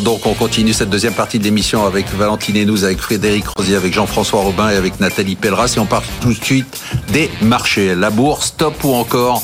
donc 0.00 0.26
on 0.26 0.34
continue 0.34 0.72
cette 0.72 0.90
deuxième 0.90 1.14
partie 1.14 1.38
de 1.38 1.44
l'émission 1.44 1.84
avec 1.84 2.06
Valentine 2.14 2.56
Hénouz, 2.56 2.84
avec 2.84 2.98
Frédéric 2.98 3.44
Rosier, 3.56 3.76
avec 3.76 3.92
Jean-François 3.92 4.40
Robin 4.40 4.70
et 4.70 4.76
avec 4.76 5.00
Nathalie 5.00 5.36
Pelleras. 5.36 5.74
Et 5.76 5.80
on 5.80 5.86
part 5.86 6.02
tout 6.20 6.32
de 6.32 6.44
suite 6.44 6.80
des 7.12 7.30
marchés. 7.42 7.94
La 7.94 8.10
bourse, 8.10 8.54
top 8.56 8.82
ou 8.84 8.94
encore 8.94 9.42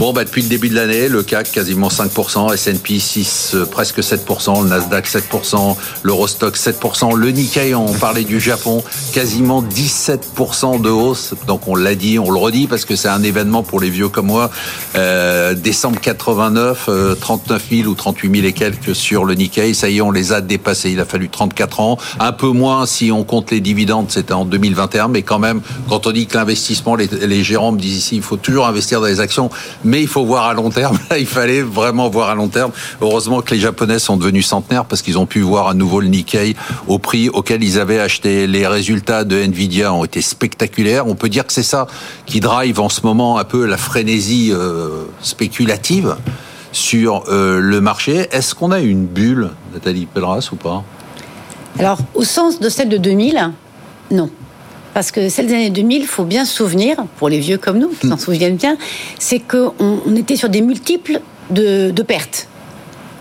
Bon, 0.00 0.14
bah, 0.14 0.24
depuis 0.24 0.40
le 0.40 0.48
début 0.48 0.70
de 0.70 0.74
l'année, 0.76 1.10
le 1.10 1.22
CAC 1.22 1.52
quasiment 1.52 1.88
5%, 1.88 2.54
S&P 2.54 2.98
6, 2.98 3.50
euh, 3.54 3.66
presque 3.66 3.98
7%, 3.98 4.62
le 4.62 4.70
Nasdaq 4.70 5.06
7%, 5.06 5.76
l'Eurostock 6.02 6.56
7%, 6.56 7.14
le 7.14 7.30
Nikkei, 7.30 7.74
on 7.74 7.92
parlait 7.92 8.24
du 8.24 8.40
Japon, 8.40 8.82
quasiment 9.12 9.62
17% 9.62 10.80
de 10.80 10.88
hausse. 10.88 11.34
Donc 11.46 11.68
on 11.68 11.74
l'a 11.74 11.94
dit, 11.94 12.18
on 12.18 12.30
le 12.30 12.38
redit 12.38 12.66
parce 12.66 12.86
que 12.86 12.96
c'est 12.96 13.10
un 13.10 13.22
événement 13.22 13.62
pour 13.62 13.78
les 13.78 13.90
vieux 13.90 14.08
comme 14.08 14.28
moi. 14.28 14.50
Euh, 14.96 15.52
décembre 15.52 16.00
89, 16.00 16.88
39 17.20 17.62
000 17.70 17.86
ou 17.86 17.94
38 17.94 18.36
000 18.36 18.46
et 18.46 18.54
quelques 18.54 18.94
sur 18.94 19.26
le 19.26 19.34
Nikkei. 19.34 19.74
Ça 19.74 19.90
y 19.90 19.98
est, 19.98 20.00
on 20.00 20.12
les 20.12 20.32
a 20.32 20.40
dépassés. 20.40 20.92
Il 20.92 21.00
a 21.00 21.04
fallu 21.04 21.28
34 21.28 21.80
ans. 21.80 21.98
Un 22.18 22.32
peu 22.32 22.48
moins 22.48 22.86
si 22.86 23.12
on 23.12 23.22
compte 23.22 23.50
les 23.50 23.60
dividendes, 23.60 24.10
c'était 24.10 24.32
en 24.32 24.46
2021. 24.46 25.08
Mais 25.08 25.20
quand 25.20 25.38
même, 25.38 25.60
quand 25.90 26.06
on 26.06 26.12
dit 26.12 26.26
que 26.26 26.38
l'investissement, 26.38 26.94
les, 26.94 27.06
les 27.06 27.44
gérants 27.44 27.72
me 27.72 27.78
disent 27.78 27.98
ici, 27.98 28.16
il 28.16 28.22
faut 28.22 28.38
toujours 28.38 28.66
investir 28.66 29.02
dans 29.02 29.06
les 29.06 29.20
actions 29.20 29.50
il 29.98 30.08
faut 30.08 30.24
voir 30.24 30.46
à 30.46 30.54
long 30.54 30.70
terme. 30.70 30.98
Là, 31.10 31.18
il 31.18 31.26
fallait 31.26 31.62
vraiment 31.62 32.08
voir 32.08 32.30
à 32.30 32.34
long 32.34 32.48
terme. 32.48 32.70
Heureusement 33.00 33.40
que 33.40 33.54
les 33.54 33.60
Japonais 33.60 33.98
sont 33.98 34.16
devenus 34.16 34.46
centenaires 34.46 34.84
parce 34.84 35.02
qu'ils 35.02 35.18
ont 35.18 35.26
pu 35.26 35.40
voir 35.40 35.68
à 35.68 35.74
nouveau 35.74 36.00
le 36.00 36.08
Nikkei 36.08 36.56
au 36.86 36.98
prix 36.98 37.28
auquel 37.28 37.62
ils 37.62 37.78
avaient 37.78 38.00
acheté. 38.00 38.46
Les 38.46 38.66
résultats 38.66 39.24
de 39.24 39.36
Nvidia 39.36 39.92
ont 39.92 40.04
été 40.04 40.20
spectaculaires. 40.20 41.06
On 41.06 41.14
peut 41.14 41.28
dire 41.28 41.46
que 41.46 41.52
c'est 41.52 41.62
ça 41.62 41.86
qui 42.26 42.40
drive 42.40 42.80
en 42.80 42.88
ce 42.88 43.00
moment 43.02 43.38
un 43.38 43.44
peu 43.44 43.66
la 43.66 43.76
frénésie 43.76 44.50
euh, 44.52 45.04
spéculative 45.20 46.16
sur 46.72 47.24
euh, 47.28 47.58
le 47.60 47.80
marché. 47.80 48.28
Est-ce 48.32 48.54
qu'on 48.54 48.70
a 48.70 48.80
une 48.80 49.06
bulle, 49.06 49.50
Nathalie 49.72 50.06
Pelleras, 50.06 50.50
ou 50.52 50.56
pas? 50.56 50.84
Alors, 51.78 51.98
au 52.14 52.24
sens 52.24 52.60
de 52.60 52.68
celle 52.68 52.88
de 52.88 52.96
2000, 52.96 53.52
non 54.10 54.30
parce 54.94 55.10
que 55.10 55.28
celle 55.28 55.46
des 55.46 55.54
années 55.54 55.70
2000, 55.70 56.02
il 56.02 56.06
faut 56.06 56.24
bien 56.24 56.44
se 56.44 56.54
souvenir, 56.54 56.96
pour 57.18 57.28
les 57.28 57.38
vieux 57.38 57.58
comme 57.58 57.78
nous, 57.78 57.88
qui 57.88 58.08
s'en 58.08 58.18
souviennent 58.18 58.56
bien, 58.56 58.76
c'est 59.18 59.38
qu'on 59.38 59.74
on 59.80 60.16
était 60.16 60.36
sur 60.36 60.48
des 60.48 60.62
multiples 60.62 61.20
de, 61.50 61.90
de 61.90 62.02
pertes. 62.02 62.46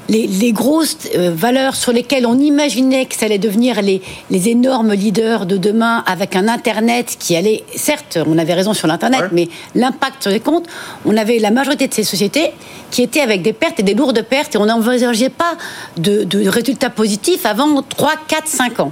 Les, 0.08 0.26
les, 0.26 0.54
grosses 0.54 0.98
euh, 1.16 1.32
valeurs 1.32 1.76
sur 1.76 1.92
lesquelles 1.92 2.26
on 2.26 2.40
imaginait 2.40 3.06
que 3.06 3.14
ça 3.14 3.28
allait 3.28 3.38
devenir 3.38 3.80
les, 3.84 4.02
les, 4.32 4.50
énormes 4.50 4.94
leaders 4.94 5.46
de 5.46 5.56
demain 5.56 6.04
avec 6.08 6.36
un 6.36 6.48
Internet 6.48 7.16
qui 7.20 7.36
allait, 7.36 7.64
certes, 7.76 8.18
on 8.26 8.40
avait 8.40 8.56
raison 8.56 8.74
sur 8.74 8.88
l'Internet, 8.88 9.22
ouais. 9.22 9.30
mais 9.32 9.50
l'impact 9.76 10.24
sur 10.24 10.32
les 10.32 10.40
comptes, 10.40 10.66
on 11.06 11.16
avait 11.16 11.38
la 11.38 11.52
majorité 11.52 11.88
de 11.88 11.94
ces 11.94 12.04
sociétés 12.04 12.54
qui 12.90 13.04
étaient 13.04 13.22
avec 13.22 13.44
des 13.44 13.54
pertes 13.54 13.80
et 13.82 13.84
des 13.84 13.94
lourdes 13.94 14.24
pertes 14.24 14.56
et 14.56 14.58
on 14.58 14.66
n'envisageait 14.66 15.30
pas 15.30 15.56
de, 15.98 16.24
de 16.24 16.48
résultats 16.48 16.90
positifs 16.90 17.46
avant 17.46 17.84
3, 17.84 18.14
4, 18.28 18.48
5 18.48 18.80
ans. 18.80 18.92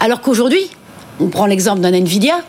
Alors 0.00 0.20
qu'aujourd'hui, 0.20 0.68
on 1.20 1.28
prend 1.28 1.46
l'exemple 1.46 1.80
d'un 1.80 1.92
Nvidia, 1.92 2.40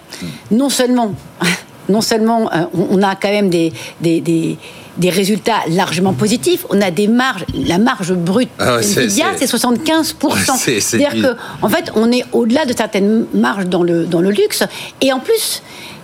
non 0.51 0.69
seulement, 0.69 1.13
non 1.89 2.01
seulement 2.01 2.51
euh, 2.53 2.65
on 2.73 3.01
a 3.01 3.15
quand 3.15 3.29
même 3.29 3.49
des, 3.49 3.73
des, 4.01 4.21
des, 4.21 4.57
des, 4.97 5.09
résultats 5.09 5.59
largement 5.69 6.13
positifs, 6.13 6.65
on 6.69 6.81
a 6.81 6.91
des 6.91 7.07
marges, 7.07 7.45
la 7.53 7.77
marge 7.77 8.13
brute 8.13 8.49
ah 8.59 8.79
Nvidia, 8.81 9.27
c'est 9.37 9.45
75%. 9.45 10.79
C'est-à-dire 10.79 11.35
qu'en 11.61 11.67
en 11.67 11.69
fait, 11.69 11.91
on 11.95 12.11
est 12.11 12.25
au-delà 12.33 12.65
de 12.65 12.73
certaines 12.75 13.25
marges 13.33 13.67
dans 13.67 13.83
le, 13.83 14.05
dans 14.05 14.21
le 14.21 14.31
luxe, 14.31 14.63
et 15.01 15.11
en 15.13 15.19
plus, 15.19 15.61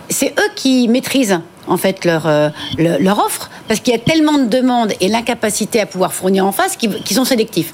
c'est 0.09 0.33
eux 0.39 0.51
qui 0.55 0.87
maîtrisent 0.87 1.39
en 1.67 1.77
fait 1.77 2.05
leur, 2.05 2.27
euh, 2.27 2.49
leur 2.77 3.19
offre 3.19 3.49
parce 3.67 3.79
qu'il 3.79 3.93
y 3.93 3.95
a 3.95 3.99
tellement 3.99 4.37
de 4.37 4.45
demandes 4.45 4.93
et 4.99 5.07
l'incapacité 5.07 5.79
à 5.79 5.85
pouvoir 5.85 6.13
fournir 6.13 6.45
en 6.45 6.51
face 6.51 6.75
qu'ils 6.75 7.01
qu 7.03 7.13
sont 7.13 7.25
sélectifs. 7.25 7.73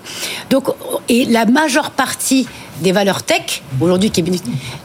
Donc 0.50 0.70
et 1.08 1.26
la 1.26 1.46
majeure 1.46 1.92
partie 1.92 2.48
des 2.82 2.92
valeurs 2.92 3.24
tech 3.24 3.64
aujourd'hui 3.82 4.12
qui 4.12 4.24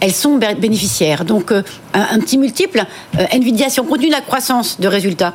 elles 0.00 0.12
sont 0.12 0.36
bénéficiaires. 0.36 1.24
Donc 1.24 1.52
euh, 1.52 1.62
un, 1.92 2.18
petit 2.20 2.38
multiple 2.38 2.84
euh, 3.18 3.26
Nvidia 3.32 3.68
si 3.68 3.80
on 3.80 3.84
continue 3.84 4.10
la 4.10 4.20
croissance 4.20 4.80
de 4.80 4.88
résultats 4.88 5.34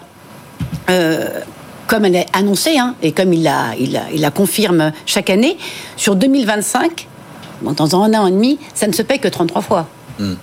comme 1.89 2.05
elle 2.05 2.15
est 2.15 2.27
annoncée, 2.33 2.77
hein, 2.77 2.95
et 3.01 3.11
comme 3.11 3.33
il 3.33 3.43
la, 3.43 3.73
il, 3.77 3.99
la, 4.21 4.31
confirme 4.31 4.91
chaque 5.07 5.31
année, 5.31 5.57
sur 5.97 6.15
2025, 6.15 7.07
bon, 7.63 7.71
dans 7.71 7.95
un 7.95 8.13
an 8.13 8.27
et 8.27 8.31
demi, 8.31 8.59
ça 8.75 8.87
ne 8.87 8.93
se 8.93 9.01
paye 9.01 9.19
que 9.19 9.27
33 9.27 9.61
fois. 9.63 9.87
Mm. 10.19 10.33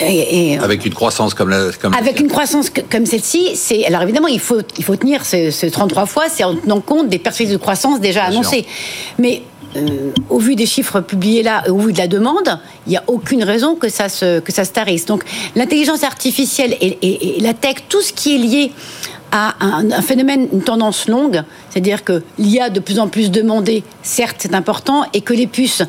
Et, 0.00 0.52
et, 0.52 0.58
avec 0.58 0.84
une 0.84 0.94
croissance 0.94 1.34
comme 1.34 1.50
la, 1.50 1.70
comme 1.80 1.94
avec 1.94 2.18
une 2.18 2.28
croissance 2.28 2.70
comme 2.90 3.06
celle-ci, 3.06 3.54
c'est 3.54 3.84
alors 3.84 4.02
évidemment 4.02 4.28
il 4.28 4.40
faut 4.40 4.60
il 4.76 4.84
faut 4.84 4.96
tenir 4.96 5.24
ce, 5.24 5.50
ce 5.50 5.66
33 5.66 6.06
fois, 6.06 6.24
c'est 6.28 6.44
en 6.44 6.56
tenant 6.56 6.80
compte 6.80 7.08
des 7.08 7.18
perspectives 7.18 7.54
de 7.54 7.60
croissance 7.60 8.00
déjà 8.00 8.22
Bien 8.22 8.30
annoncées. 8.30 8.62
Sûr. 8.62 9.14
Mais 9.18 9.42
euh, 9.76 10.10
au 10.28 10.38
vu 10.38 10.56
des 10.56 10.66
chiffres 10.66 11.00
publiés 11.00 11.42
là, 11.42 11.62
au 11.68 11.78
vu 11.78 11.92
de 11.92 11.98
la 11.98 12.08
demande, 12.08 12.58
il 12.86 12.90
n'y 12.90 12.96
a 12.96 13.04
aucune 13.06 13.44
raison 13.44 13.74
que 13.74 13.88
ça 13.88 14.08
se 14.08 14.40
que 14.40 14.52
ça 14.52 14.64
se 14.64 14.72
tarisse. 14.72 15.06
Donc 15.06 15.24
l'intelligence 15.56 16.04
artificielle 16.04 16.76
et, 16.80 16.98
et, 17.02 17.38
et, 17.38 17.40
la 17.40 17.54
tech, 17.54 17.76
tout 17.88 18.02
ce 18.02 18.12
qui 18.12 18.34
est 18.34 18.38
lié 18.38 18.72
à 19.30 19.54
un, 19.60 19.90
un 19.90 20.02
phénomène, 20.02 20.48
une 20.52 20.62
tendance 20.62 21.08
longue, 21.08 21.42
c'est-à-dire 21.70 22.04
que 22.04 22.22
l'IA 22.38 22.68
de 22.68 22.80
plus 22.80 22.98
en 22.98 23.08
plus 23.08 23.30
demandée, 23.30 23.82
certes 24.02 24.36
c'est 24.40 24.54
important, 24.54 25.04
et 25.14 25.22
que 25.22 25.32
les 25.32 25.46
puces 25.46 25.82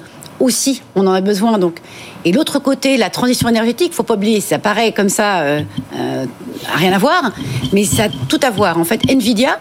aussi, 0.43 0.81
on 0.95 1.07
en 1.07 1.13
a 1.13 1.21
besoin. 1.21 1.57
Donc, 1.57 1.79
et 2.25 2.31
l'autre 2.31 2.59
côté, 2.59 2.97
la 2.97 3.09
transition 3.09 3.49
énergétique, 3.49 3.93
faut 3.93 4.03
pas 4.03 4.15
oublier, 4.15 4.41
ça 4.41 4.59
paraît 4.59 4.91
comme 4.91 5.09
ça, 5.09 5.39
euh, 5.39 5.61
euh, 5.95 6.25
rien 6.75 6.93
à 6.93 6.97
voir, 6.97 7.31
mais 7.71 7.85
ça 7.85 8.03
a 8.03 8.09
tout 8.27 8.39
à 8.43 8.49
voir. 8.49 8.77
En 8.77 8.83
fait, 8.83 9.01
Nvidia, 9.09 9.59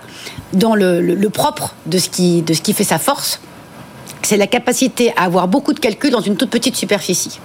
dans 0.53 0.75
le, 0.75 1.29
propre 1.29 1.75
de 1.87 1.99
ce 1.99 2.11
qui 2.11 2.43
de 2.43 2.53
ce 2.53 2.61
qui 2.61 2.73
fait 2.75 2.85
sa 2.85 2.99
force, 2.99 3.41
c'est 4.23 4.37
la 4.37 4.47
capacité 4.47 5.13
à 5.17 5.25
avoir 5.25 5.49
beaucoup 5.49 5.73
de 5.73 5.81
calculs 5.81 6.11
dans 6.11 6.21
une 6.21 6.37
toute 6.37 6.51
petite 6.51 6.77
superficie. 6.77 7.39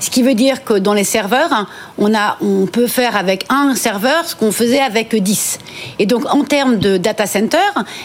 Ce 0.00 0.10
qui 0.10 0.22
veut 0.22 0.34
dire 0.34 0.64
que 0.64 0.74
dans 0.74 0.94
les 0.94 1.04
serveurs, 1.04 1.66
on, 1.98 2.14
a, 2.14 2.36
on 2.40 2.66
peut 2.66 2.86
faire 2.86 3.16
avec 3.16 3.44
un 3.48 3.74
serveur 3.74 4.24
ce 4.24 4.34
qu'on 4.34 4.52
faisait 4.52 4.80
avec 4.80 5.14
10. 5.14 5.58
Et 5.98 6.06
donc, 6.06 6.24
en 6.32 6.44
termes 6.44 6.78
de 6.78 6.96
data 6.96 7.26
center, 7.26 7.58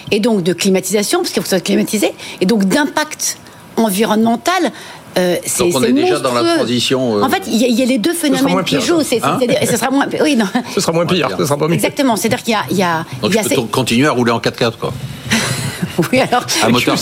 et 0.09 0.19
donc 0.19 0.43
de 0.43 0.53
climatisation, 0.53 1.19
parce 1.19 1.31
qu'il 1.31 1.41
faut 1.41 1.49
soit 1.49 1.61
climatisé, 1.61 2.13
et 2.41 2.45
donc 2.45 2.65
d'impact 2.65 3.37
environnemental, 3.77 4.71
euh, 5.17 5.35
c'est 5.45 5.63
Donc 5.63 5.75
on 5.75 5.83
est, 5.83 5.91
déjà 5.91 6.19
dans 6.19 6.33
la 6.33 6.55
transition. 6.55 7.17
Euh... 7.17 7.21
En 7.21 7.29
fait, 7.29 7.43
il 7.47 7.55
y, 7.55 7.73
y, 7.73 7.81
a 7.81 7.85
les 7.85 7.97
deux 7.97 8.13
phénomènes 8.13 8.63
qui 8.63 8.79
jouent. 8.79 9.03
C'est, 9.03 9.21
hein 9.23 9.39
et 9.41 9.65
ce 9.65 9.75
sera 9.75 9.91
moins. 9.91 10.05
Oui, 10.21 10.35
non. 10.37 10.45
Ce 10.73 10.79
sera 10.79 10.93
moins 10.93 11.05
pire. 11.05 11.29
Ce 11.37 11.45
sera 11.45 11.57
pas 11.57 11.67
mieux. 11.67 11.73
Exactement. 11.73 12.15
C'est-à-dire 12.15 12.43
qu'il 12.43 12.53
y 12.53 12.55
a. 12.55 12.63
Il 12.71 12.77
y 12.77 12.83
a 12.83 13.05
Donc 13.21 13.31
il 13.31 13.35
y 13.35 13.39
a 13.39 13.43
je 13.43 13.49
peux 13.49 13.55
ces... 13.55 13.67
continuer 13.67 14.07
à 14.07 14.11
rouler 14.11 14.31
en 14.31 14.39
4x4 14.39 14.77
quoi. 14.77 14.93
oui, 16.11 16.19
alors. 16.19 16.45
Un 16.63 16.69
moteur 16.69 16.95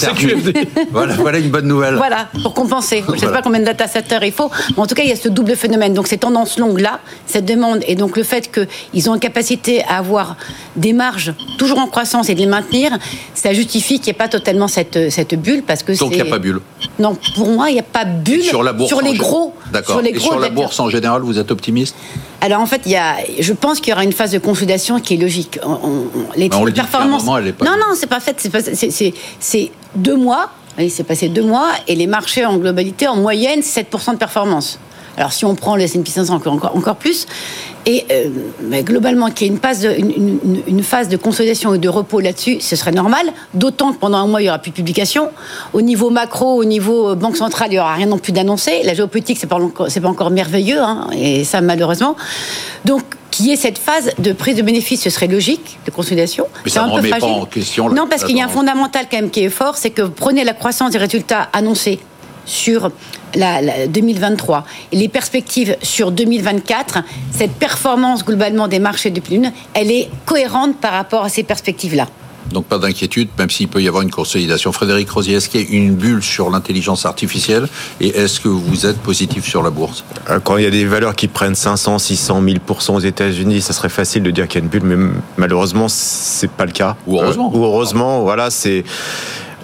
voilà, 0.92 1.16
voilà 1.16 1.40
une 1.40 1.50
bonne 1.50 1.68
nouvelle. 1.68 1.96
Voilà, 1.96 2.28
pour 2.42 2.54
compenser. 2.54 3.04
Je 3.08 3.14
ne 3.14 3.18
sais 3.18 3.28
pas 3.28 3.42
combien 3.42 3.60
de 3.60 3.66
data 3.66 3.88
centers 3.88 4.24
il 4.24 4.32
faut. 4.32 4.50
Mais 4.72 4.80
en 4.80 4.88
tout 4.88 4.96
cas, 4.96 5.04
il 5.04 5.10
y 5.10 5.14
a 5.14 5.16
ce 5.16 5.30
double 5.30 5.56
phénomène. 5.56 5.94
Donc, 5.94 6.08
ces 6.08 6.18
tendances 6.18 6.58
longues-là, 6.58 7.00
cette 7.26 7.46
demande, 7.46 7.84
et 7.88 7.96
donc 7.96 8.18
le 8.18 8.24
fait 8.24 8.50
qu'ils 8.52 9.10
ont 9.10 9.14
une 9.16 9.20
capacité 9.20 9.84
à 9.84 9.98
avoir 9.98 10.36
des 10.76 10.94
marges 10.94 11.34
toujours 11.58 11.80
en 11.80 11.88
croissance 11.88 12.30
et 12.30 12.36
de 12.36 12.40
les 12.40 12.46
maintenir, 12.46 12.98
ça 13.34 13.54
justifie 13.54 14.00
qu'il 14.00 14.06
n'y 14.06 14.12
ait 14.12 14.14
pas 14.14 14.28
totalement 14.28 14.68
cette, 14.68 15.10
cette 15.12 15.36
bulle. 15.36 15.64
Parce 15.64 15.84
que 15.84 15.98
donc, 15.98 16.12
il 16.12 16.22
n'y 16.22 16.22
a 16.22 16.26
pas 16.26 16.40
bulle 16.40 16.62
Non, 17.00 17.18
pour 17.36 17.50
moi, 17.50 17.70
il 17.70 17.74
n'y 17.74 17.80
a 17.80 17.84
pas 17.84 18.06
bulle 18.06 18.44
sur, 18.44 18.64
la 18.64 18.74
bourse 18.74 18.90
sur 18.90 19.02
les 19.02 19.14
gros. 19.14 19.54
D'accord. 19.72 20.02
Et 20.04 20.20
sur 20.20 20.40
la 20.40 20.50
bourse 20.50 20.80
en 20.80 20.90
général, 20.90 21.22
vous 21.22 21.38
êtes 21.38 21.52
optimiste? 21.52 21.96
Alors 22.42 22.62
en 22.62 22.66
fait, 22.66 22.82
il 22.86 22.92
y 22.94 22.96
a, 22.96 23.18
je 23.40 23.54
pense 23.54 23.80
qu'il 23.80 23.90
y 23.90 23.94
aura 23.94 24.04
une 24.04 24.14
phase 24.14 24.32
de 24.32 24.40
consolidation 24.40 25.00
qui 25.00 25.16
est 25.16 25.18
logique. 25.18 25.60
On, 25.64 25.72
on, 25.74 26.08
les 26.38 26.50
on 26.54 26.66
performances. 26.72 27.24
Moment, 27.24 27.38
elle 27.38 27.48
est 27.48 27.52
pas 27.52 27.66
non, 27.66 27.74
non, 27.78 27.96
c'est 27.96 28.08
pas 28.08 28.22
fait. 28.22 28.38
C'est 29.40 29.72
deux 29.96 30.16
mois. 30.16 30.50
Il 30.78 30.92
s'est 30.92 31.04
passé 31.04 31.28
deux 31.28 31.44
mois 31.44 31.72
et 31.88 31.96
les 31.96 32.08
marchés 32.08 32.46
en 32.46 32.58
globalité, 32.58 33.08
en 33.08 33.18
moyenne, 33.18 33.60
7% 33.60 34.14
de 34.14 34.18
performance. 34.18 34.80
Alors 35.20 35.34
si 35.34 35.44
on 35.44 35.54
prend 35.54 35.76
le 35.76 35.82
S&P 35.82 36.10
500 36.10 36.42
encore, 36.46 36.96
plus, 36.96 37.28
et 37.86 38.06
euh, 38.10 38.30
globalement 38.84 39.30
qu'il 39.32 39.48
y 39.48 39.50
ait 39.50 39.54
une 39.54 40.82
phase, 40.84 41.10
de, 41.10 41.18
consolidation 41.18 41.74
et 41.74 41.78
de 41.78 41.90
repos 41.90 42.22
là-dessus, 42.22 42.62
ce 42.62 42.78
serait 42.78 42.94
normal, 42.94 43.28
d'autant 43.54 43.92
que 43.92 43.98
pendant 43.98 44.20
un 44.20 44.28
mois, 44.28 44.40
il 44.40 44.46
n'y 44.46 44.50
aura 44.50 44.60
plus 44.60 44.72
de 44.72 44.76
publication. 44.76 45.30
Au 45.74 45.82
niveau 45.82 46.10
macro, 46.10 46.56
au 46.56 46.64
niveau 46.64 47.16
banque 47.16 47.36
centrale, 47.36 47.68
il 47.70 47.74
n'y 47.74 47.80
aura 47.80 47.96
rien 47.96 48.06
non 48.06 48.18
plus 48.18 48.32
d'annoncé. 48.32 48.82
La 48.86 48.94
géopolitique, 48.94 49.38
c'est 49.38 49.48
pas, 49.48 49.58
pas 49.60 50.08
encore 50.08 50.32
merveilleux, 50.32 50.80
hein, 50.80 51.10
et 51.12 51.44
ça 51.44 51.60
malheureusement. 51.60 52.16
Donc 52.86 53.04
qu'il 53.32 53.48
y 53.48 53.52
ait 53.52 53.56
cette 53.56 53.78
phase 53.78 54.12
de 54.18 54.34
prise 54.34 54.56
de 54.56 54.62
bénéfice, 54.62 55.02
ce 55.02 55.10
serait 55.10 55.28
logique, 55.28 55.80
de 55.86 55.92
consolidation. 55.92 56.48
Mais 56.66 56.72
ça 56.72 56.86
ne 56.86 56.92
remet 56.92 57.10
fragile. 57.10 57.28
pas 57.28 57.34
en 57.34 57.46
question. 57.46 57.90
Non, 57.90 58.08
parce 58.08 58.24
qu'il 58.24 58.38
y 58.38 58.42
a 58.42 58.46
un 58.46 58.50
fondamental 58.50 59.06
quand 59.10 59.18
même 59.18 59.30
qui 59.30 59.44
est 59.44 59.50
fort, 59.50 59.78
c'est 59.78 59.92
que 59.92 60.02
vous 60.02 60.12
prenez 60.12 60.44
la 60.44 60.54
croissance 60.54 60.92
des 60.92 60.98
résultats 60.98 61.50
annoncés 61.54 62.00
sur 62.46 62.92
la, 63.36 63.62
la 63.62 63.88
2023 63.88 64.66
et 64.92 64.96
les 64.96 65.08
perspectives 65.08 65.78
sur 65.84 66.12
2024, 66.12 67.00
cette 67.32 67.54
performance 67.54 68.26
globalement 68.26 68.68
des 68.68 68.80
marchés 68.80 69.12
de 69.12 69.20
plumes, 69.20 69.52
elle 69.74 69.92
est 69.92 70.10
cohérente 70.26 70.78
par 70.78 70.94
rapport 70.94 71.24
à 71.24 71.30
ces 71.30 71.44
perspectives-là. 71.44 72.08
Donc 72.52 72.66
pas 72.66 72.80
d'inquiétude, 72.80 73.30
même 73.38 73.50
s'il 73.50 73.68
peut 73.68 73.82
y 73.82 73.88
avoir 73.88 74.02
une 74.04 74.12
consolidation. 74.12 74.72
Frédéric 74.72 75.10
Rosier, 75.12 75.36
est-ce 75.36 75.50
qu'il 75.50 75.62
y 75.62 75.74
a 75.74 75.78
une 75.78 75.96
bulle 75.96 76.24
sur 76.24 76.50
l'intelligence 76.50 77.06
artificielle 77.06 77.68
et 78.02 78.10
est-ce 78.10 78.40
que 78.40 78.48
vous 78.48 78.86
êtes 78.86 78.98
positif 78.98 79.46
sur 79.46 79.62
la 79.62 79.70
bourse? 79.70 80.04
Euh, 80.30 80.40
Quand 80.40 80.58
il 80.58 80.64
y 80.64 80.68
a 80.68 80.72
des 80.72 80.86
valeurs 80.86 81.16
qui 81.16 81.28
prennent 81.28 81.56
500, 81.56 82.00
600, 82.00 82.42
1000% 82.42 82.96
aux 82.96 83.00
États-Unis, 83.00 83.62
ça 83.62 83.74
serait 83.74 83.90
facile 83.90 84.24
de 84.24 84.32
dire 84.32 84.48
qu'il 84.48 84.60
y 84.60 84.64
a 84.64 84.66
une 84.66 84.70
bulle, 84.70 84.84
mais 84.84 85.12
malheureusement, 85.38 85.88
c'est 85.90 86.50
pas 86.50 86.66
le 86.66 86.72
cas. 86.72 86.96
Ou 87.06 87.20
heureusement. 87.20 87.52
Euh, 87.54 87.58
ou 87.58 87.64
heureusement, 87.66 88.22
voilà, 88.22 88.50
c'est 88.50 88.84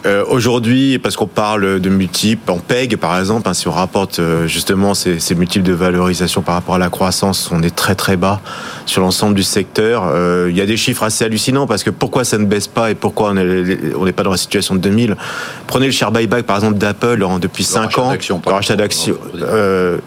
Euh, 0.06 0.24
aujourd'hui, 0.28 1.00
parce 1.00 1.16
qu'on 1.16 1.26
parle 1.26 1.80
de 1.80 1.90
multiples, 1.90 2.52
en 2.52 2.60
PEG 2.60 2.96
par 2.96 3.18
exemple, 3.18 3.50
hein, 3.50 3.56
si 3.56 3.68
on 3.68 3.72
rapporte 3.72 4.20
euh, 4.20 4.46
justement 4.46 4.94
ces, 4.94 5.20
ces, 5.20 5.34
multiples 5.34 5.66
de 5.66 5.74
valorisation 5.74 6.44
par 6.44 6.54
rapport 6.54 6.76
à 6.76 6.78
la 6.78 6.90
croissance, 6.90 7.50
on 7.52 7.64
est 7.64 7.76
très 7.76 7.96
très 7.96 8.16
bas 8.16 8.40
sur 8.86 9.02
l'ensemble 9.02 9.34
du 9.34 9.42
secteur. 9.42 10.04
Euh, 10.06 10.48
il 10.52 10.56
y 10.56 10.62
a 10.62 10.68
des 10.68 10.78
chiffres 10.78 11.02
assez 11.02 11.26
hallucinants 11.26 11.66
parce 11.66 11.84
que 11.84 11.90
pourquoi 11.90 12.24
ça 12.24 12.38
ne 12.38 12.46
baisse 12.46 12.68
pas 12.68 12.92
et 12.92 12.96
pourquoi 12.96 13.32
on 13.32 13.34
n'est 13.34 14.12
pas 14.12 14.22
dans 14.22 14.32
la 14.32 14.38
situation 14.38 14.76
de 14.76 14.80
2000 14.80 15.16
Prenez 15.66 15.88
le 15.88 15.92
share 15.92 16.12
buyback 16.12 16.46
par 16.46 16.58
exemple 16.58 16.78
d'Apple 16.78 17.26
depuis 17.42 17.64
le 17.64 17.68
5 17.68 17.98
ans, 17.98 18.14
le 18.14 18.52
rachat 18.52 18.76
d'actions, 18.76 19.18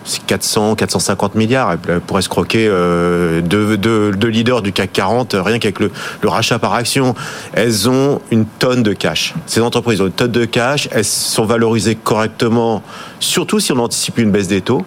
c'est 0.05 0.25
400, 0.27 0.77
450 0.77 1.35
milliards. 1.35 1.77
Elle 1.89 2.01
pourrait 2.01 2.23
se 2.23 2.29
croquer 2.29 2.69
deux, 2.69 3.77
deux, 3.77 4.13
deux, 4.13 4.29
leaders 4.29 4.63
du 4.63 4.73
CAC 4.73 4.93
40 4.93 5.35
rien 5.39 5.59
qu'avec 5.59 5.81
le, 5.81 5.91
le 6.23 6.29
rachat 6.29 6.61
par 6.61 6.75
action. 6.75 7.15
Elles 7.53 7.89
ont 7.89 8.21
une 8.31 8.45
tonne 8.45 8.83
de 8.83 8.93
cash. 8.93 9.35
Ces 9.47 9.61
entreprises 9.61 9.88
ils 9.93 10.03
ont 10.03 10.07
une 10.07 10.13
tonne 10.13 10.33
de 10.33 10.45
cash, 10.45 10.89
elles 10.93 11.05
sont 11.05 11.45
valorisées 11.45 11.95
correctement, 11.95 12.83
surtout 13.21 13.61
si 13.61 13.73
on 13.73 13.79
anticipe 13.79 14.19
une 14.19 14.31
baisse 14.31 14.49
des 14.49 14.61
taux. 14.61 14.85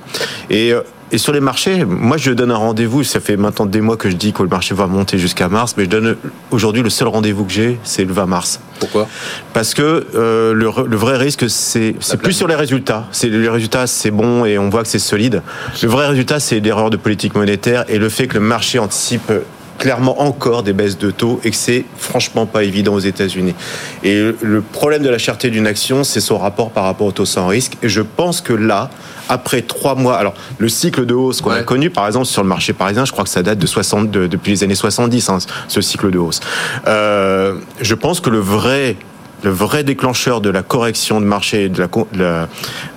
Et 0.49 0.73
euh, 0.73 0.81
et 1.13 1.17
sur 1.17 1.33
les 1.33 1.41
marchés, 1.41 1.83
moi 1.83 2.15
je 2.15 2.31
donne 2.31 2.51
un 2.51 2.55
rendez-vous, 2.55 3.03
ça 3.03 3.19
fait 3.19 3.35
maintenant 3.35 3.65
des 3.65 3.81
mois 3.81 3.97
que 3.97 4.09
je 4.09 4.15
dis 4.15 4.31
que 4.31 4.43
le 4.43 4.47
marché 4.47 4.73
va 4.73 4.87
monter 4.87 5.17
jusqu'à 5.17 5.49
mars, 5.49 5.75
mais 5.75 5.83
je 5.83 5.89
donne 5.89 6.15
aujourd'hui 6.51 6.83
le 6.83 6.89
seul 6.89 7.09
rendez-vous 7.09 7.43
que 7.43 7.51
j'ai, 7.51 7.77
c'est 7.83 8.05
le 8.05 8.13
20 8.13 8.27
mars. 8.27 8.61
Pourquoi? 8.79 9.09
Parce 9.53 9.73
que 9.73 10.07
euh, 10.15 10.53
le, 10.53 10.71
le, 10.87 10.95
vrai 10.95 11.17
risque, 11.17 11.49
c'est 11.49 11.95
plus 12.23 12.31
sur 12.31 12.47
les 12.47 12.55
résultats. 12.55 13.07
Les 13.23 13.49
résultats, 13.49 13.87
c'est 13.87 14.09
bon 14.09 14.45
et 14.45 14.57
on 14.57 14.69
voit 14.69 14.83
que 14.83 14.87
c'est 14.87 14.99
solide. 14.99 15.41
Le 15.83 15.89
vrai 15.89 16.07
résultat, 16.07 16.39
c'est 16.39 16.61
l'erreur 16.61 16.89
de 16.89 16.97
politique 16.97 17.35
monétaire 17.35 17.83
et 17.89 17.97
le 17.97 18.07
fait 18.07 18.27
que 18.27 18.35
le 18.35 18.39
marché 18.39 18.79
anticipe 18.79 19.33
clairement 19.81 20.21
encore 20.21 20.61
des 20.61 20.73
baisses 20.73 20.99
de 20.99 21.09
taux 21.09 21.41
et 21.43 21.49
que 21.49 21.55
c'est 21.55 21.85
franchement 21.97 22.45
pas 22.45 22.63
évident 22.63 22.93
aux 22.93 22.99
États-Unis. 22.99 23.55
Et 24.03 24.31
le 24.39 24.61
problème 24.61 25.01
de 25.01 25.09
la 25.09 25.17
cherté 25.17 25.49
d'une 25.49 25.65
action, 25.65 26.03
c'est 26.03 26.21
son 26.21 26.37
rapport 26.37 26.69
par 26.69 26.83
rapport 26.83 27.07
au 27.07 27.11
taux 27.11 27.25
sans 27.25 27.47
risque. 27.47 27.77
Et 27.81 27.89
je 27.89 28.01
pense 28.01 28.41
que 28.41 28.53
là, 28.53 28.91
après 29.27 29.63
trois 29.63 29.95
mois, 29.95 30.17
alors 30.17 30.35
le 30.59 30.69
cycle 30.69 31.07
de 31.07 31.15
hausse 31.15 31.41
qu'on 31.41 31.49
a 31.49 31.63
connu, 31.63 31.89
par 31.89 32.05
exemple 32.05 32.27
sur 32.27 32.43
le 32.43 32.47
marché 32.47 32.73
parisien, 32.73 33.05
je 33.05 33.11
crois 33.11 33.23
que 33.23 33.31
ça 33.31 33.41
date 33.41 33.57
de 33.57 33.65
60, 33.65 34.11
depuis 34.11 34.51
les 34.51 34.63
années 34.63 34.75
70, 34.75 35.29
hein, 35.29 35.39
ce 35.67 35.81
cycle 35.81 36.11
de 36.11 36.19
hausse. 36.19 36.41
Euh, 36.87 37.55
je 37.81 37.95
pense 37.95 38.19
que 38.19 38.29
le 38.29 38.39
vrai 38.39 38.97
le 39.43 39.49
vrai 39.49 39.83
déclencheur 39.83 40.41
de 40.41 40.49
la 40.49 40.63
correction 40.63 41.19
de 41.19 41.25
marché, 41.25 41.69
de, 41.69 41.87
la, 42.13 42.47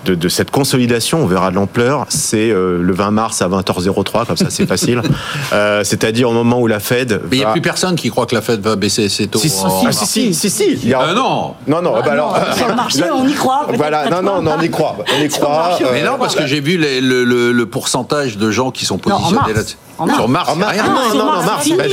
de, 0.05 0.15
de 0.15 0.29
cette 0.29 0.51
consolidation, 0.51 1.23
on 1.23 1.27
verra 1.27 1.51
de 1.51 1.57
l'ampleur, 1.57 2.07
c'est 2.09 2.51
euh, 2.51 2.81
le 2.81 2.93
20 2.93 3.11
mars 3.11 3.43
à 3.43 3.49
20h03, 3.49 4.27
comme 4.27 4.37
ça 4.37 4.47
c'est 4.51 4.67
facile. 4.67 5.01
euh, 5.53 5.83
C'est-à-dire 5.85 6.31
au 6.31 6.33
moment 6.33 6.61
où 6.61 6.67
la 6.67 6.81
Fed. 6.81 7.23
Mais 7.31 7.37
il 7.37 7.39
n'y 7.41 7.45
a 7.45 7.53
plus 7.53 7.61
personne 7.61 7.97
qui 7.97 8.11
croit 8.11 8.27
que 8.27 8.35
la 8.35 8.43
Fed 8.43 8.61
va 8.61 8.77
baisser 8.77 9.09
ses 9.09 9.27
taux. 9.27 9.39
Si, 9.39 9.49
si, 9.49 9.65
ah, 9.65 9.93
si, 9.93 10.07
si, 10.07 10.35
si, 10.35 10.51
si, 10.51 10.79
Il 10.83 10.89
y 10.89 10.95
a... 10.95 11.03
euh, 11.03 11.15
non 11.15 11.55
Non, 11.67 11.83
non, 11.83 11.93
bah 11.93 12.13
alors. 12.13 12.39
Sur 12.57 12.69
le 12.69 12.75
marché, 12.75 13.05
on 13.13 13.27
y 13.27 13.35
croit. 13.35 13.67
Voilà, 13.75 14.11
non, 14.11 14.23
non, 14.23 14.43
non, 14.43 14.57
on 14.59 14.63
y 14.63 14.71
croit. 14.71 14.97
On 15.19 15.23
y 15.23 15.29
croit. 15.29 15.79
Mais 15.93 16.03
non, 16.03 16.19
parce 16.19 16.35
que 16.35 16.47
j'ai 16.47 16.61
vu 16.61 16.77
les, 16.77 17.01
le, 17.01 17.25
le, 17.25 17.53
le, 17.53 17.67
pourcentage 17.67 18.37
de 18.37 18.51
gens 18.51 18.71
qui 18.71 18.85
sont 18.85 18.99
positionnés 18.99 19.55
là-dessus. 19.55 19.77
En 19.99 20.07
mars. 20.07 20.19
Sur 20.19 20.29
Mars, 20.29 20.51
en 20.51 20.57
mars. 20.57 20.73
rien. 20.73 20.85
Ah, 20.87 20.91
non, 20.91 21.09
non, 21.09 21.25
non, 21.25 21.43
Mars. 21.43 21.69
Bah, 21.69 21.85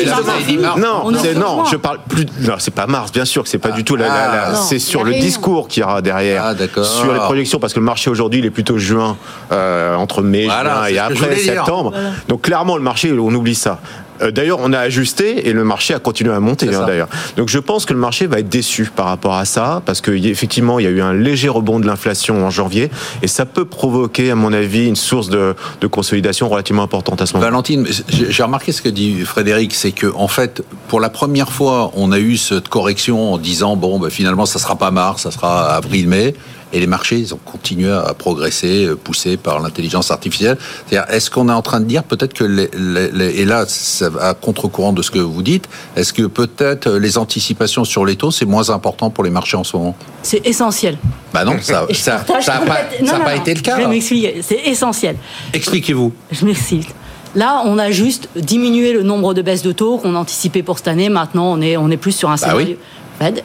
mars. 0.60 0.78
Non, 0.78 1.12
non, 1.12 1.66
je 1.66 1.76
parle 1.76 2.00
plus. 2.08 2.26
Non, 2.40 2.56
c'est 2.58 2.74
pas 2.74 2.88
Mars, 2.88 3.12
bien 3.12 3.26
sûr 3.26 3.44
que 3.44 3.50
c'est 3.50 3.58
pas 3.60 3.70
ah, 3.72 3.76
du 3.76 3.84
tout 3.84 3.96
la. 3.96 4.08
la, 4.08 4.52
la 4.52 4.56
c'est 4.56 4.80
sur 4.80 5.04
le 5.04 5.14
discours 5.14 5.68
qu'il 5.68 5.82
y 5.82 5.84
aura 5.84 6.02
derrière. 6.02 6.44
Ah. 6.46 6.84
Sur 6.84 7.14
les 7.14 7.20
projections, 7.20 7.60
parce 7.60 7.74
que 7.74 7.80
le 7.80 7.86
marché 7.86 8.10
aujourd'hui, 8.10 8.40
il 8.40 8.46
est 8.46 8.52
plutôt 8.52 8.78
juin, 8.78 9.18
euh, 9.52 9.96
entre 9.96 10.22
mai, 10.22 10.46
voilà, 10.46 10.88
juin 10.88 10.88
et 10.88 11.00
après 11.00 11.36
septembre. 11.36 11.92
Voilà. 11.92 12.10
Donc 12.28 12.42
clairement, 12.42 12.78
le 12.78 12.84
marché, 12.84 13.12
on 13.12 13.34
oublie 13.34 13.56
ça. 13.56 13.80
Euh, 14.22 14.32
d'ailleurs, 14.32 14.60
on 14.62 14.74
a 14.74 14.80
ajusté 14.80 15.48
et 15.48 15.54
le 15.54 15.64
marché 15.64 15.94
a 15.94 16.00
continué 16.00 16.34
à 16.34 16.40
monter 16.40 16.74
hein, 16.74 16.84
d'ailleurs. 16.86 17.10
Donc 17.38 17.50
je 17.50 17.60
pense 17.60 17.86
que 17.86 17.94
le 17.94 18.00
marché 18.00 18.28
va 18.28 18.40
être 18.40 18.50
déçu 18.50 18.90
par 18.96 19.08
rapport 19.08 19.36
à 19.36 19.46
ça 19.46 19.82
parce 19.86 20.02
qu'effectivement, 20.02 20.80
il 20.80 20.84
y 20.84 20.88
a 20.88 20.92
eu 20.92 21.02
un 21.02 21.14
léger 21.14 21.50
rebond 21.50 21.80
de 21.80 21.88
l'inflation 21.88 22.46
en 22.46 22.50
janvier 22.50 22.90
et 23.22 23.28
ça 23.28 23.46
peut 23.46 23.66
provoquer, 23.66 24.32
à 24.32 24.36
mon 24.36 24.54
avis, 24.54 24.88
une 24.88 24.96
source 24.96 25.30
de, 25.30 25.56
de 25.80 25.88
consolidation 25.88 26.50
relativement 26.50 26.84
importante 26.84 27.22
à 27.22 27.26
ce 27.26 27.34
moment. 27.34 27.46
Valentine, 27.46 27.88
j'ai 28.10 28.44
remarqué 28.44 28.72
ce 28.72 28.82
que 28.82 28.90
dit 28.90 29.22
Frédéric, 29.22 29.74
c'est 29.74 29.92
que 29.92 30.08
en 30.16 30.28
fait, 30.28 30.64
pour 30.88 31.00
la 31.00 31.10
première 31.10 31.52
fois, 31.52 31.92
on 31.96 32.12
a 32.12 32.20
eu 32.20 32.38
cette 32.38 32.68
correction 32.68 33.34
en 33.34 33.38
disant 33.38 33.76
bon, 33.76 34.00
ben, 34.00 34.10
finalement, 34.10 34.46
ça 34.46 34.60
sera 34.60 34.76
pas 34.78 34.92
mars, 34.92 35.24
ça 35.24 35.32
sera 35.32 35.76
avril-mai. 35.76 36.36
Et 36.74 36.80
les 36.80 36.88
marchés, 36.88 37.18
ils 37.18 37.34
ont 37.34 37.40
continué 37.44 37.92
à 37.92 38.14
progresser, 38.14 38.90
poussés 39.04 39.38
par 39.38 39.60
l'intelligence 39.60 40.12
artificielle. 40.12 40.58
C'est-à-dire, 40.88 41.12
est-ce 41.14 41.30
qu'on 41.30 41.50
est 41.50 41.54
en 41.54 41.62
train 41.62 41.80
de 41.80 41.86
dire 41.86 42.04
peut-être 42.04 42.34
que, 42.34 42.44
les, 42.44 42.70
les, 42.74 43.42
et 43.42 43.46
là, 43.46 43.66
ça 43.68 44.10
va 44.10 44.30
à 44.30 44.34
contre-courant 44.34 44.94
de 44.94 45.02
ce 45.02 45.12
que 45.12 45.20
vous 45.20 45.42
dites, 45.42 45.68
est-ce 45.96 46.14
que 46.14 46.24
peut-être 46.24 46.90
les 46.92 47.18
anticipations 47.18 47.84
sur 47.84 48.06
les 48.06 48.16
taux, 48.16 48.32
c'est 48.32 48.46
moins 48.46 48.70
important 48.70 49.10
pour 49.10 49.24
les 49.24 49.30
marchés 49.30 49.58
en 49.58 49.64
ce 49.64 49.76
moment? 49.76 49.96
C'est 50.24 50.46
essentiel. 50.46 50.98
Bah 51.34 51.44
non, 51.44 51.58
ça 51.62 51.86
n'a 51.90 51.94
ça, 51.94 52.24
ça 52.42 52.60
pas, 52.60 52.78
ça 53.06 53.20
pas 53.20 53.36
été 53.36 53.54
le 53.54 53.62
cas. 53.62 53.78
Je 53.78 53.82
vais 53.82 53.88
m'expliquer, 53.88 54.42
c'est 54.42 54.60
essentiel. 54.66 55.16
Expliquez-vous. 55.54 56.14
Je 56.32 56.46
m'explique. 56.46 56.90
Là, 57.34 57.62
on 57.66 57.78
a 57.78 57.92
juste 57.92 58.28
diminué 58.36 58.92
le 58.92 59.04
nombre 59.04 59.34
de 59.34 59.42
baisses 59.42 59.62
de 59.62 59.72
taux 59.72 59.98
qu'on 59.98 60.16
anticipait 60.16 60.64
pour 60.64 60.78
cette 60.78 60.90
année. 60.90 61.08
Maintenant, 61.08 61.46
on 61.46 61.62
est, 61.62 61.78
on 61.78 61.90
est 61.90 61.98
plus 61.98 62.12
sur 62.12 62.30
un 62.30 62.34
bah 62.34 62.38
scénario 62.38 62.68
oui. 62.68 62.78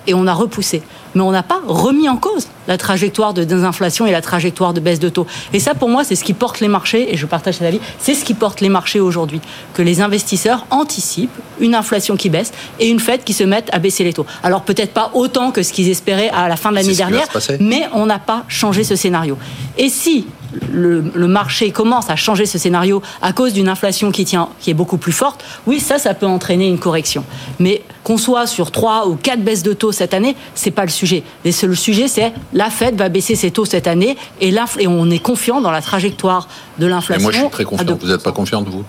Et 0.06 0.14
on 0.14 0.26
a 0.26 0.32
repoussé. 0.32 0.82
Mais 1.14 1.22
on 1.22 1.30
n'a 1.30 1.42
pas 1.42 1.60
remis 1.66 2.08
en 2.08 2.16
cause 2.16 2.48
la 2.68 2.76
trajectoire 2.76 3.32
de 3.32 3.44
désinflation 3.44 4.06
et 4.06 4.12
la 4.12 4.20
trajectoire 4.20 4.74
de 4.74 4.80
baisse 4.80 4.98
de 4.98 5.08
taux. 5.08 5.26
Et 5.52 5.60
ça, 5.60 5.74
pour 5.74 5.88
moi, 5.88 6.04
c'est 6.04 6.16
ce 6.16 6.24
qui 6.24 6.34
porte 6.34 6.60
les 6.60 6.68
marchés, 6.68 7.12
et 7.12 7.16
je 7.16 7.26
partage 7.26 7.54
cet 7.54 7.66
avis, 7.66 7.80
c'est 7.98 8.14
ce 8.14 8.24
qui 8.24 8.34
porte 8.34 8.60
les 8.60 8.68
marchés 8.68 9.00
aujourd'hui. 9.00 9.40
Que 9.72 9.82
les 9.82 10.00
investisseurs 10.00 10.66
anticipent 10.70 11.30
une 11.60 11.74
inflation 11.74 12.16
qui 12.16 12.28
baisse 12.28 12.52
et 12.80 12.88
une 12.88 13.00
Fed 13.00 13.24
qui 13.24 13.32
se 13.32 13.44
mette 13.44 13.68
à 13.72 13.78
baisser 13.78 14.04
les 14.04 14.12
taux. 14.12 14.26
Alors 14.42 14.62
peut-être 14.62 14.92
pas 14.92 15.10
autant 15.14 15.52
que 15.52 15.62
ce 15.62 15.72
qu'ils 15.72 15.88
espéraient 15.88 16.30
à 16.30 16.48
la 16.48 16.56
fin 16.56 16.70
de 16.70 16.76
l'année 16.76 16.94
dernière, 16.94 17.28
mais 17.60 17.88
on 17.92 18.06
n'a 18.06 18.18
pas 18.18 18.44
changé 18.48 18.84
ce 18.84 18.96
scénario. 18.96 19.38
Et 19.78 19.88
si 19.88 20.26
le, 20.72 21.04
le, 21.14 21.26
marché 21.26 21.70
commence 21.70 22.10
à 22.10 22.16
changer 22.16 22.46
ce 22.46 22.58
scénario 22.58 23.02
à 23.22 23.32
cause 23.32 23.52
d'une 23.52 23.68
inflation 23.68 24.10
qui 24.10 24.24
tient, 24.24 24.48
qui 24.60 24.70
est 24.70 24.74
beaucoup 24.74 24.98
plus 24.98 25.12
forte, 25.12 25.44
oui, 25.66 25.80
ça, 25.80 25.98
ça 25.98 26.14
peut 26.14 26.26
entraîner 26.26 26.68
une 26.68 26.78
correction. 26.78 27.24
Mais 27.58 27.82
qu'on 28.04 28.18
soit 28.18 28.46
sur 28.46 28.70
trois 28.70 29.08
ou 29.08 29.16
quatre 29.16 29.42
baisses 29.42 29.62
de 29.62 29.72
taux 29.72 29.92
cette 29.92 30.14
année, 30.14 30.36
c'est 30.54 30.70
pas 30.70 30.84
le 30.84 30.90
sujet. 30.90 31.22
Et 31.44 31.50
le 31.62 31.74
sujet, 31.74 32.08
c'est 32.08 32.32
la 32.52 32.70
Fed 32.70 32.96
va 32.96 33.08
baisser 33.08 33.34
ses 33.34 33.50
taux 33.50 33.64
cette 33.64 33.86
année 33.86 34.16
et, 34.40 34.54
et 34.78 34.86
on 34.86 35.10
est 35.10 35.18
confiant 35.18 35.60
dans 35.60 35.70
la 35.70 35.82
trajectoire 35.82 36.48
de 36.78 36.86
l'inflation. 36.86 37.22
Moi, 37.22 37.32
je 37.32 37.38
suis 37.38 37.50
très 37.50 37.64
confiant. 37.64 37.98
Vous 38.00 38.08
n'êtes 38.08 38.22
pas 38.22 38.32
confiante, 38.32 38.68
vous? 38.68 38.84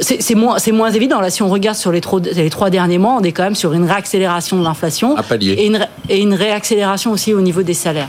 C'est 0.00 0.34
moins, 0.34 0.56
moins 0.72 0.90
évident. 0.90 1.20
Là, 1.20 1.28
si 1.28 1.42
on 1.42 1.48
regarde 1.48 1.76
sur 1.76 1.92
les, 1.92 2.00
trois, 2.00 2.20
les 2.20 2.48
trois 2.48 2.70
derniers 2.70 2.96
mois, 2.96 3.16
on 3.20 3.22
est 3.22 3.32
quand 3.32 3.42
même 3.42 3.54
sur 3.54 3.74
une 3.74 3.84
réaccélération 3.84 4.58
de 4.58 4.64
l'inflation 4.64 5.14
et 5.40 5.66
une, 5.66 5.86
et 6.08 6.20
une 6.20 6.32
réaccélération 6.32 7.12
aussi 7.12 7.34
au 7.34 7.42
niveau 7.42 7.62
des 7.62 7.74
salaires. 7.74 8.08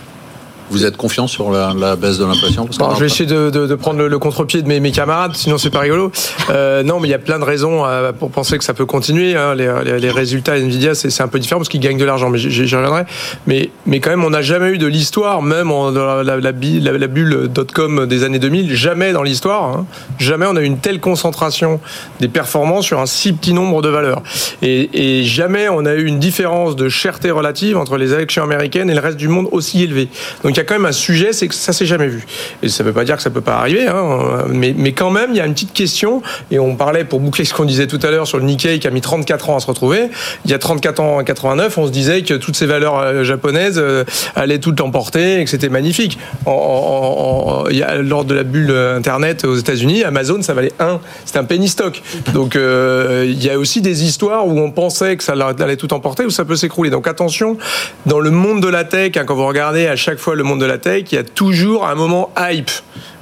Vous 0.72 0.86
êtes 0.86 0.96
confiant 0.96 1.28
sur 1.28 1.52
la, 1.52 1.74
la 1.78 1.98
baisse 1.98 2.18
de 2.18 2.26
l'inflation 2.26 2.66
bon, 2.80 2.96
Je 2.96 3.00
vais 3.02 3.08
essayer 3.08 3.26
de, 3.26 3.50
de, 3.50 3.68
de 3.68 3.76
prendre 3.76 4.00
le, 4.00 4.08
le 4.08 4.20
contre-pied 4.20 4.62
de 4.62 4.68
mes, 4.70 4.80
mes, 4.80 4.92
camarades, 4.92 5.36
sinon 5.36 5.58
c'est 5.58 5.70
pas 5.70 5.82
rigolo. 5.82 6.14
Euh, 6.50 6.82
non, 6.82 7.02
mais 7.02 7.10
il 7.10 7.12
y 7.12 7.14
a 7.14 7.20
plein 7.20 7.40
de 7.40 7.44
raisons 7.44 7.86
euh, 7.86 8.14
pour 8.14 8.32
penser 8.32 8.58
que 8.58 8.64
ça 8.64 8.74
peut 8.74 8.86
continuer. 8.86 9.36
Hein. 9.36 9.54
Les, 9.54 9.70
les, 9.84 10.00
les, 10.00 10.10
résultats 10.10 10.58
Nvidia, 10.58 10.96
c'est 10.96 11.22
un 11.22 11.28
peu 11.28 11.40
différent 11.40 11.60
parce 11.60 11.68
qu'ils 11.68 11.82
gagnent 11.82 11.98
de 11.98 12.06
l'argent, 12.06 12.30
mais 12.30 12.38
j'y 12.38 12.62
reviendrai. 12.76 13.04
Mais, 13.48 13.70
mais 13.86 14.00
quand 14.00 14.12
même, 14.12 14.24
on 14.24 14.30
n'a 14.30 14.42
jamais 14.42 14.70
eu 14.70 14.78
de 14.78 14.88
l'histoire, 14.88 15.42
même 15.42 15.72
en, 15.72 15.92
dans 15.92 16.24
la, 16.24 16.24
la, 16.24 16.38
la, 16.40 16.52
la 16.98 17.08
bulle 17.08 17.50
dot-com 17.50 18.06
des 18.06 18.24
années 18.24 18.40
2000, 18.40 18.74
jamais 18.74 19.12
dans 19.12 19.24
l'histoire, 19.24 19.64
hein, 19.66 19.86
jamais 20.20 20.46
on 20.48 20.56
a 20.56 20.62
eu 20.62 20.66
une 20.66 20.80
telle 20.80 21.02
concentration 21.02 21.82
des 22.22 22.30
performances 22.30 22.86
sur 22.86 23.00
un 23.00 23.06
si 23.08 23.34
petit 23.34 23.54
nombre 23.54 23.82
de 23.82 23.90
valeurs. 23.90 24.24
Et, 24.62 25.20
et 25.20 25.24
jamais 25.26 25.68
on 25.68 25.86
a 25.86 25.96
eu 25.96 26.06
une 26.06 26.20
différence 26.20 26.78
de 26.78 26.88
cherté 26.88 27.30
relative 27.30 27.78
entre 27.78 27.98
les 27.98 28.14
élections 28.14 28.44
américaines 28.44 28.90
et 28.90 28.96
le 28.96 29.02
reste 29.02 29.18
du 29.18 29.28
monde 29.28 29.48
aussi 29.52 29.84
élevée. 29.84 30.08
Donc 30.44 30.58
y 30.62 30.66
a 30.66 30.66
quand 30.66 30.76
même 30.76 30.86
un 30.86 30.92
sujet, 30.92 31.34
c'est 31.34 31.48
que 31.48 31.56
ça 31.56 31.74
s'est 31.74 31.86
jamais 31.86 32.08
vu. 32.08 32.26
Et 32.64 32.70
ça 32.70 32.84
ne 32.84 32.90
veut 32.90 32.94
pas 32.94 33.04
dire 33.04 33.16
que 33.16 33.22
ça 33.22 33.30
peut 33.30 33.42
pas 33.42 33.56
arriver, 33.56 33.88
hein, 33.88 34.46
mais, 34.50 34.74
mais 34.78 34.92
quand 34.94 35.12
même, 35.12 35.32
il 35.32 35.38
y 35.38 35.42
a 35.42 35.46
une 35.46 35.54
petite 35.54 35.74
question, 35.74 36.22
et 36.50 36.60
on 36.60 36.76
parlait 36.76 37.04
pour 37.04 37.20
boucler 37.20 37.46
ce 37.46 37.54
qu'on 37.54 37.66
disait 37.66 37.88
tout 37.88 38.00
à 38.04 38.12
l'heure 38.12 38.28
sur 38.28 38.38
le 38.38 38.46
Nikkei 38.46 38.80
qui 38.80 38.88
a 38.88 38.92
mis 38.92 39.02
34 39.02 39.50
ans 39.50 39.58
à 39.58 39.60
se 39.60 39.68
retrouver. 39.68 40.10
Il 40.46 40.52
y 40.52 40.54
a 40.54 40.60
34 40.60 41.00
ans, 41.00 41.18
en 41.18 41.24
89, 41.24 41.78
on 41.78 41.88
se 41.88 41.92
disait 41.92 42.22
que 42.22 42.34
toutes 42.34 42.56
ces 42.56 42.66
valeurs 42.66 43.24
japonaises 43.24 43.78
euh, 43.78 44.04
allaient 44.36 44.60
toutes 44.60 44.82
emporter 44.82 45.40
et 45.40 45.44
que 45.44 45.50
c'était 45.50 45.70
magnifique. 45.70 46.18
Lors 46.46 47.66
de 48.26 48.34
la 48.34 48.44
bulle 48.44 48.72
Internet 48.72 49.46
aux 49.46 49.56
États-Unis, 49.56 50.04
Amazon, 50.04 50.42
ça 50.42 50.54
valait 50.54 50.74
1, 50.80 51.00
c'était 51.26 51.40
un 51.40 51.44
penny 51.44 51.68
stock. 51.68 52.02
Donc 52.34 52.56
euh, 52.56 53.26
il 53.28 53.44
y 53.44 53.50
a 53.50 53.58
aussi 53.58 53.82
des 53.82 54.04
histoires 54.04 54.48
où 54.48 54.60
on 54.60 54.72
pensait 54.72 55.18
que 55.18 55.24
ça 55.24 55.34
allait 55.34 55.78
tout 55.78 55.94
emporter, 55.94 56.26
où 56.26 56.30
ça 56.30 56.46
peut 56.46 56.56
s'écrouler. 56.56 56.90
Donc 56.90 57.08
attention, 57.08 57.58
dans 58.06 58.20
le 58.20 58.32
monde 58.32 58.62
de 58.62 58.68
la 58.68 58.84
tech, 58.84 59.12
hein, 59.16 59.24
quand 59.26 59.36
vous 59.36 59.48
regardez 59.48 59.88
à 59.88 59.96
chaque 59.96 60.20
fois 60.20 60.36
le 60.36 60.41
monde 60.44 60.62
de 60.62 60.66
la 60.66 60.78
tech, 60.78 61.06
il 61.12 61.16
y 61.16 61.18
a 61.18 61.24
toujours 61.24 61.86
un 61.86 61.96
moment 61.96 62.34
hype. 62.38 62.72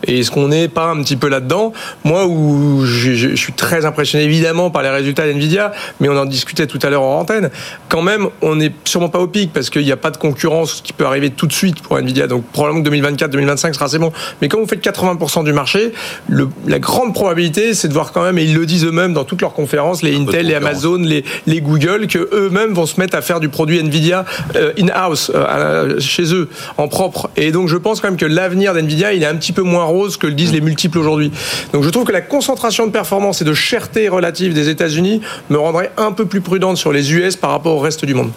Et 0.06 0.20
est-ce 0.20 0.32
qu'on 0.32 0.48
n'est 0.48 0.68
pas 0.68 0.88
un 0.88 1.01
petit 1.01 1.15
peu 1.15 1.29
là-dedans 1.29 1.74
Moi, 2.03 2.25
où 2.27 2.86
je, 2.86 3.13
je, 3.13 3.36
suis 3.36 3.53
très 3.53 3.86
impressionné 3.86 4.25
évidemment 4.25 4.70
par 4.70 4.82
les 4.82 4.89
résultats 4.89 5.32
d'NVIDIA, 5.32 5.72
mais 6.00 6.10
on 6.10 6.18
en 6.18 6.25
discutait 6.25 6.68
tout 6.68 6.79
à 6.84 6.89
l'heure 6.89 7.03
en 7.03 7.20
antenne, 7.20 7.50
quand 7.89 8.01
même, 8.01 8.27
on 8.41 8.56
n'est 8.56 8.72
sûrement 8.86 9.10
pas 9.10 9.20
au 9.20 9.27
pic 9.27 9.51
parce 9.53 9.70
qu'il 9.70 9.84
n'y 9.84 9.91
a 9.91 9.98
pas 9.98 10.12
de 10.12 10.18
concurrence 10.18 10.82
qui 10.82 10.94
peut 10.94 11.06
arriver 11.06 11.29
tout 11.29 11.48
de 11.48 11.53
suite 11.53 11.82
pour 11.82 11.98
NVIDIA. 12.00 12.27
Donc 12.27 12.46
probablement 12.46 12.84
que 12.84 12.89
2024-2025 12.89 13.74
sera 13.74 13.86
assez 13.86 14.00
bon. 14.00 14.12
Mais 14.41 14.48
quand 14.48 14.60
vous 14.60 14.68
faites 14.68 14.84
80% 14.84 15.44
du 15.44 15.53
marché, 15.53 15.91
le, 16.27 16.50
la 16.68 16.79
grande 16.79 17.13
probabilité, 17.13 17.74
c'est 17.74 17.88
de 17.88 17.94
voir 17.94 18.12
quand 18.12 18.24
même, 18.24 18.38
et 18.38 18.44
ils 18.44 18.56
le 18.56 18.65
disent 18.65 18.86
eux-mêmes 18.86 19.13
dans 19.13 19.24
toutes 19.24 19.41
leurs 19.41 19.53
conférences, 19.53 20.03
les 20.03 20.15
Intel, 20.15 20.48
les 20.48 20.56
Amazon, 20.56 20.98
les, 20.98 21.24
les 21.48 21.62
Google, 21.62 22.08
que 22.08 22.29
eux-mêmes 22.34 22.74
vont 22.74 22.86
se 22.86 23.00
mettre 23.00 23.18
à 23.18 23.22
faire 23.22 23.39
du 23.39 23.50
produit 23.50 23.82
NVIDIA 23.82 24.25
euh, 24.56 24.72
in-house, 24.79 25.32
euh, 25.34 26.00
chez 26.00 26.34
eux, 26.34 26.50
en 26.77 26.88
propre. 26.88 27.29
Et 27.36 27.51
donc 27.51 27.68
je 27.68 27.77
pense 27.77 28.01
quand 28.01 28.08
même 28.08 28.18
que 28.18 28.25
l'avenir 28.25 28.74
d'NVIDIA, 28.74 29.13
il 29.13 29.24
est 29.24 29.27
un 29.27 29.36
petit 29.36 29.53
peu 29.53 29.62
moins 29.62 29.86
que 30.08 30.27
le 30.27 30.34
disent 30.34 30.53
les 30.53 30.62
multiples 30.62 30.98
aujourd'hui. 30.98 31.32
Donc 31.74 31.84
je 31.84 31.89
trouve 31.89 32.06
que 32.06 32.12
la 32.12 32.22
concentration 32.22 32.86
de 32.88 32.91
performance 32.91 33.41
et 33.41 33.46
de 33.46 33.53
cherté 33.53 34.10
relative 34.10 34.53
des 34.53 34.70
États-Unis 34.70 35.22
me 35.50 35.58
rendrait 35.58 35.91
un 35.98 36.12
peu 36.12 36.25
plus 36.25 36.41
prudente 36.41 36.77
sur 36.77 36.91
les 36.91 37.13
US 37.13 37.36
par 37.36 37.51
rapport 37.51 37.75
au 37.75 37.79
reste 37.79 38.06
du 38.06 38.13
monde. 38.13 38.32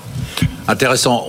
Intéressant. 0.68 1.26